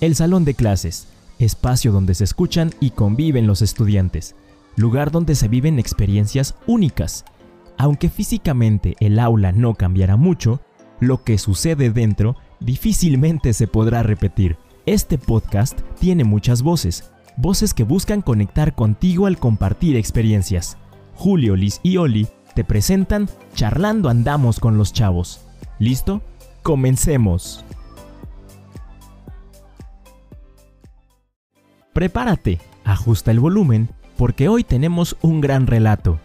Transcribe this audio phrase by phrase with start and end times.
[0.00, 1.08] El salón de clases,
[1.40, 4.36] espacio donde se escuchan y conviven los estudiantes,
[4.76, 7.24] lugar donde se viven experiencias únicas.
[7.76, 10.60] Aunque físicamente el aula no cambiará mucho,
[11.00, 14.56] lo que sucede dentro difícilmente se podrá repetir.
[14.86, 20.76] Este podcast tiene muchas voces, voces que buscan conectar contigo al compartir experiencias.
[21.16, 25.40] Julio, Liz y Oli te presentan Charlando Andamos con los Chavos.
[25.80, 26.22] ¿Listo?
[26.62, 27.64] Comencemos.
[31.98, 36.20] Prepárate, ajusta el volumen, porque hoy tenemos un gran relato.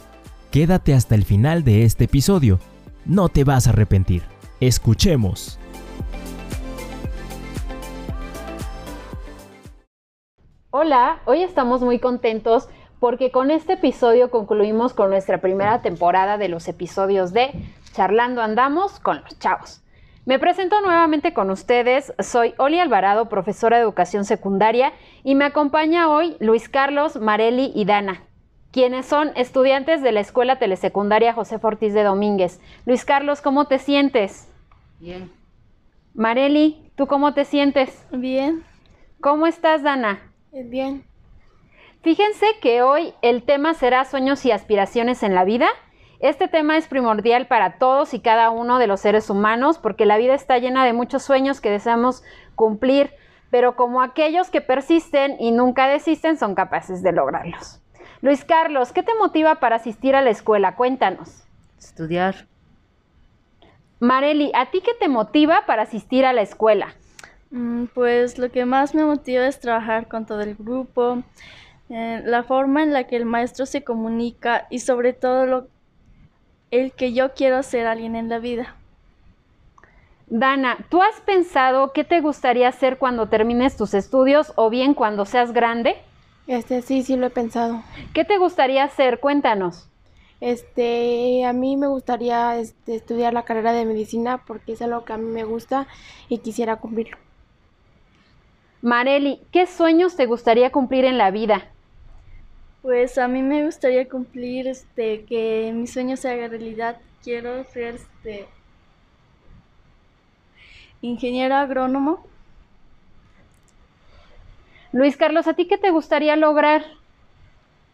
[0.51, 2.59] Quédate hasta el final de este episodio.
[3.05, 4.21] No te vas a arrepentir.
[4.59, 5.57] Escuchemos.
[10.69, 12.69] Hola, hoy estamos muy contentos
[12.99, 17.49] porque con este episodio concluimos con nuestra primera temporada de los episodios de
[17.93, 19.82] Charlando Andamos con los Chavos.
[20.25, 22.13] Me presento nuevamente con ustedes.
[22.19, 24.93] Soy Oli Alvarado, profesora de educación secundaria,
[25.25, 28.23] y me acompaña hoy Luis Carlos, Mareli y Dana,
[28.71, 32.61] quienes son estudiantes de la Escuela Telesecundaria José Ortiz de Domínguez.
[32.85, 34.49] Luis Carlos, ¿cómo te sientes?
[35.01, 35.29] Bien.
[36.13, 38.05] Mareli, ¿tú cómo te sientes?
[38.11, 38.63] Bien.
[39.19, 40.21] ¿Cómo estás, Dana?
[40.53, 41.03] Bien.
[42.01, 45.67] Fíjense que hoy el tema será sueños y aspiraciones en la vida
[46.23, 50.17] este tema es primordial para todos y cada uno de los seres humanos porque la
[50.17, 52.23] vida está llena de muchos sueños que deseamos
[52.55, 53.11] cumplir,
[53.51, 57.81] pero como aquellos que persisten y nunca desisten son capaces de lograrlos.
[58.21, 60.77] Luis Carlos, ¿qué te motiva para asistir a la escuela?
[60.77, 61.43] Cuéntanos.
[61.77, 62.47] Estudiar.
[63.99, 66.95] Mareli, ¿a ti qué te motiva para asistir a la escuela?
[67.51, 71.21] Mm, pues lo que más me motiva es trabajar con todo el grupo,
[71.89, 75.67] eh, la forma en la que el maestro se comunica y sobre todo lo,
[76.73, 78.75] el que yo quiero ser alguien en la vida.
[80.27, 85.25] Dana, ¿tú has pensado qué te gustaría hacer cuando termines tus estudios o bien cuando
[85.25, 85.97] seas grande?
[86.47, 87.83] Este, sí, sí lo he pensado.
[88.15, 89.19] ¿Qué te gustaría hacer?
[89.19, 89.87] Cuéntanos.
[90.41, 95.13] Este, a mí me gustaría este, estudiar la carrera de medicina porque es algo que
[95.13, 95.87] a mí me gusta
[96.27, 97.17] y quisiera cumplirlo.
[98.81, 101.67] Mareli, ¿qué sueños te gustaría cumplir en la vida?
[102.83, 106.97] Pues a mí me gustaría cumplir este que mi sueño se haga realidad.
[107.23, 108.45] Quiero ser este
[111.01, 112.27] ingeniero agrónomo.
[114.91, 116.83] Luis Carlos, ¿a ti qué te gustaría lograr?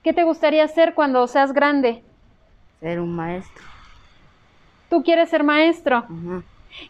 [0.03, 2.03] ¿Qué te gustaría hacer cuando seas grande?
[2.79, 3.63] Ser un maestro.
[4.89, 6.07] ¿Tú quieres ser maestro?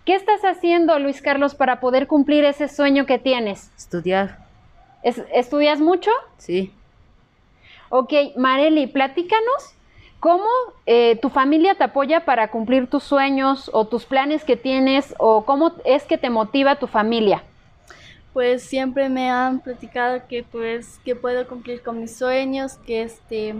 [0.06, 3.74] ¿Qué estás haciendo, Luis Carlos, para poder cumplir ese sueño que tienes?
[3.76, 4.48] Estudiar.
[5.04, 6.12] ¿Estudias mucho?
[6.38, 6.74] Sí.
[7.90, 9.76] Ok, Mareli, platícanos
[10.20, 10.48] cómo
[10.86, 15.46] eh, tu familia te apoya para cumplir tus sueños o tus planes que tienes o
[15.46, 17.44] cómo es que te motiva tu familia.
[18.34, 23.56] Pues siempre me han platicado que pues que puedo cumplir con mis sueños, que este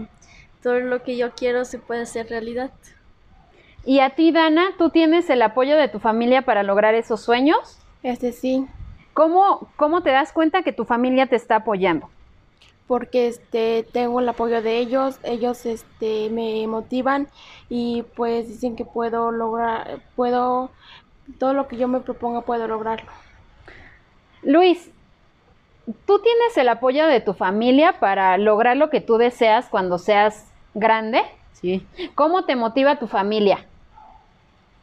[0.62, 2.70] todo lo que yo quiero se puede hacer realidad.
[3.84, 7.78] ¿Y a ti, Dana, tú tienes el apoyo de tu familia para lograr esos sueños?
[8.02, 8.66] Este sí.
[9.14, 12.08] ¿Cómo, cómo te das cuenta que tu familia te está apoyando?
[12.90, 17.28] Porque este tengo el apoyo de ellos, ellos este me motivan
[17.68, 20.72] y pues dicen que puedo lograr puedo
[21.38, 23.08] todo lo que yo me proponga puedo lograrlo.
[24.42, 24.90] Luis,
[26.04, 30.50] ¿tú tienes el apoyo de tu familia para lograr lo que tú deseas cuando seas
[30.74, 31.22] grande?
[31.52, 31.86] Sí.
[32.16, 33.66] ¿Cómo te motiva tu familia?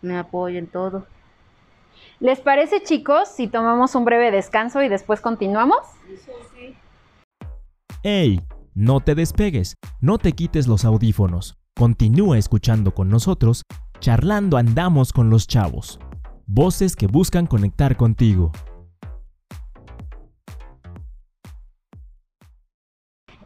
[0.02, 1.06] Me apoya en todo.
[2.22, 5.80] ¿Les parece, chicos, si tomamos un breve descanso y después continuamos?
[6.08, 6.78] Sí, sí.
[8.04, 8.42] ¡Ey!
[8.76, 11.58] No te despegues, no te quites los audífonos.
[11.76, 13.64] Continúa escuchando con nosotros,
[14.00, 16.00] charlando andamos con los chavos.
[16.46, 18.52] Voces que buscan conectar contigo.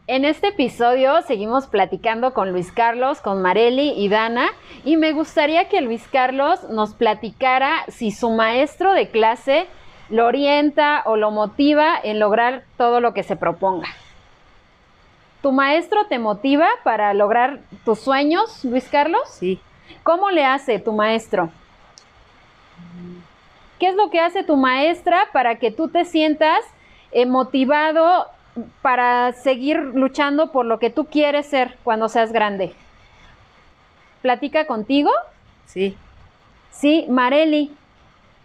[0.06, 4.48] En este episodio seguimos platicando con Luis Carlos, con Mareli y Dana
[4.84, 9.66] y me gustaría que Luis Carlos nos platicara si su maestro de clase
[10.10, 13.88] lo orienta o lo motiva en lograr todo lo que se proponga.
[15.42, 19.22] ¿Tu maestro te motiva para lograr tus sueños, Luis Carlos?
[19.28, 19.60] Sí.
[20.04, 21.50] ¿Cómo le hace tu maestro?
[23.80, 26.60] ¿Qué es lo que hace tu maestra para que tú te sientas
[27.10, 28.28] eh, motivado
[28.82, 32.74] para seguir luchando por lo que tú quieres ser cuando seas grande?
[34.22, 35.10] ¿Platica contigo?
[35.66, 35.96] Sí.
[36.70, 37.74] Sí, Mareli,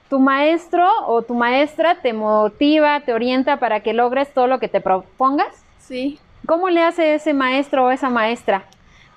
[0.09, 4.67] ¿tu maestro o tu maestra te motiva, te orienta para que logres todo lo que
[4.67, 5.63] te propongas?
[5.77, 6.19] Sí.
[6.47, 8.63] ¿Cómo le hace ese maestro o esa maestra?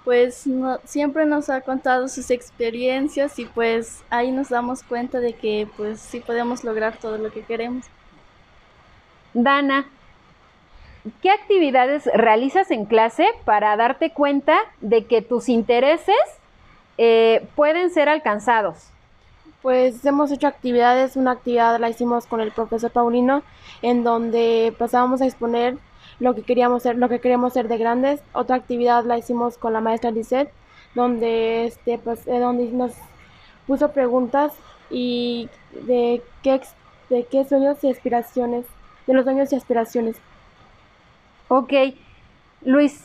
[0.05, 0.49] Pues
[0.83, 6.01] siempre nos ha contado sus experiencias y pues ahí nos damos cuenta de que pues
[6.01, 7.87] sí podemos lograr todo lo que queremos.
[9.33, 9.87] Dana,
[11.23, 16.17] ¿qué actividades realizas en clase para darte cuenta de que tus intereses
[16.99, 18.91] eh, pueden ser alcanzados?
[19.63, 23.45] Pues hemos hecho actividades, una actividad la hicimos con el profesor Paulino,
[23.83, 25.79] en donde pasábamos a exponer
[26.21, 28.23] lo que queríamos ser, lo que queríamos ser de grandes.
[28.33, 30.53] Otra actividad la hicimos con la maestra Lisette,
[30.95, 32.93] donde este pues eh, donde nos
[33.67, 34.53] puso preguntas
[34.91, 35.49] y
[35.87, 36.61] de qué
[37.09, 38.67] de qué sueños y aspiraciones,
[39.07, 40.17] de los sueños y aspiraciones.
[41.49, 41.73] Ok,
[42.63, 43.05] Luis,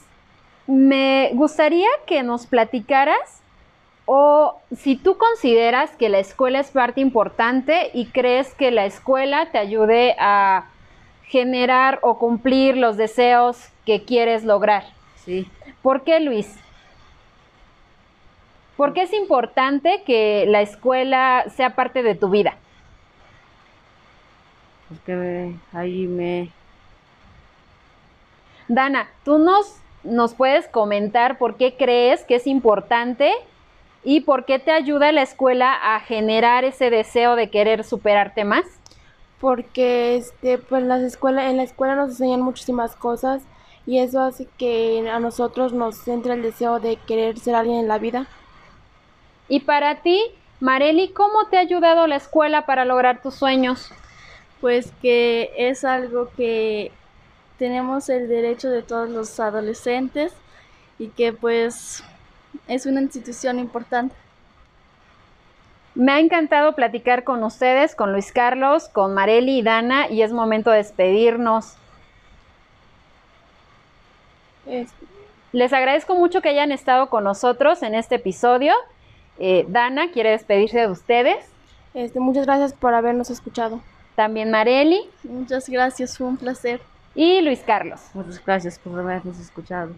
[0.67, 3.41] me gustaría que nos platicaras
[4.06, 9.51] o si tú consideras que la escuela es parte importante y crees que la escuela
[9.51, 10.69] te ayude a
[11.27, 14.83] generar o cumplir los deseos que quieres lograr.
[15.24, 15.48] Sí,
[15.81, 16.56] ¿Por qué, Luis?
[18.77, 22.56] ¿Por qué es importante que la escuela sea parte de tu vida?
[24.88, 26.51] porque me- ahí me...
[28.68, 33.31] Dana, ¿tú nos, nos puedes comentar por qué crees que es importante
[34.04, 38.66] y por qué te ayuda la escuela a generar ese deseo de querer superarte más?
[39.40, 43.44] Porque este pues las escuelas en la escuela nos enseñan muchísimas cosas
[43.86, 47.88] y eso hace que a nosotros nos entre el deseo de querer ser alguien en
[47.88, 48.28] la vida.
[49.48, 50.22] Y para ti,
[50.60, 53.92] Mareli, ¿cómo te ha ayudado la escuela para lograr tus sueños?
[54.62, 56.92] Pues que es algo que
[57.60, 60.34] tenemos el derecho de todos los adolescentes
[60.98, 62.04] y que pues
[62.68, 64.16] es una institución importante.
[65.95, 70.33] Me ha encantado platicar con ustedes, con Luis Carlos, con Mareli y Dana, y es
[70.33, 71.77] momento de despedirnos.
[74.65, 75.06] Este,
[75.51, 78.74] Les agradezco mucho que hayan estado con nosotros en este episodio.
[79.39, 81.38] Eh, Dana quiere despedirse de ustedes.
[81.94, 83.81] este, muchas gracias por habernos escuchado.
[84.15, 86.81] También Mareli Muchas gracias, fue un placer.
[87.15, 88.01] y Luis Carlos.
[88.13, 89.91] Muchas gracias por habernos escuchado.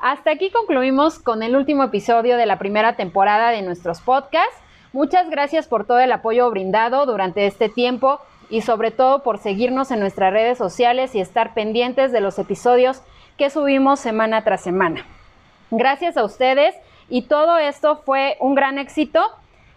[0.00, 4.56] Hasta aquí concluimos con el último episodio de la primera temporada de nuestros podcasts.
[4.92, 9.90] Muchas gracias por todo el apoyo brindado durante este tiempo y sobre todo por seguirnos
[9.90, 13.00] en nuestras redes sociales y estar pendientes de los episodios
[13.38, 15.06] que subimos semana tras semana.
[15.70, 16.74] Gracias a ustedes
[17.08, 19.22] y todo esto fue un gran éxito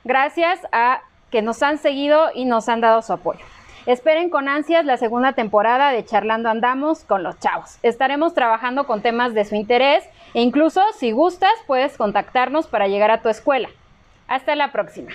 [0.04, 1.00] gracias a
[1.32, 3.46] que nos han seguido y nos han dado su apoyo.
[3.86, 7.78] Esperen con ansias la segunda temporada de Charlando Andamos con los chavos.
[7.84, 10.04] Estaremos trabajando con temas de su interés
[10.34, 13.70] e incluso si gustas puedes contactarnos para llegar a tu escuela.
[14.28, 15.12] Hasta la próxima.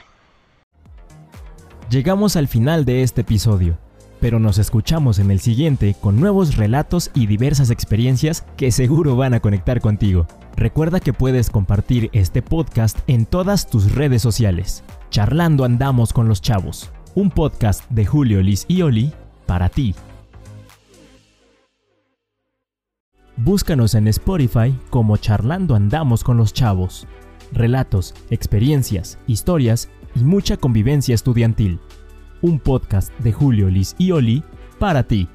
[1.91, 3.77] Llegamos al final de este episodio,
[4.21, 9.35] pero nos escuchamos en el siguiente con nuevos relatos y diversas experiencias que seguro van
[9.35, 10.27] a conectar contigo.
[10.57, 14.85] Recuerda que puedes compartir este podcast en todas tus redes sociales.
[15.11, 19.13] Charlando andamos con los chavos, un podcast de Julio, Liz y Oli
[19.47, 19.95] para ti.
[23.37, 27.09] Búscanos en Spotify como Charlando andamos con los chavos.
[27.53, 31.81] Relatos, experiencias, historias y mucha convivencia estudiantil.
[32.43, 34.43] Un podcast de Julio, Liz y Oli
[34.79, 35.29] para ti.